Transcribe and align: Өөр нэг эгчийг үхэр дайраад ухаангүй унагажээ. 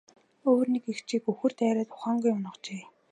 Өөр 0.51 0.67
нэг 0.73 0.83
эгчийг 0.93 1.23
үхэр 1.31 1.51
дайраад 1.59 1.89
ухаангүй 1.95 2.31
унагажээ. 2.33 2.83